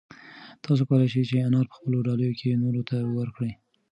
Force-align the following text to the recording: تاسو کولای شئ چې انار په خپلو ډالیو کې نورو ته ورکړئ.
تاسو 0.63 0.81
کولای 0.89 1.07
شئ 1.13 1.23
چې 1.29 1.45
انار 1.47 1.65
په 1.69 1.75
خپلو 1.77 1.97
ډالیو 2.07 2.37
کې 2.39 2.59
نورو 2.63 2.81
ته 2.89 2.97
ورکړئ. 3.17 3.51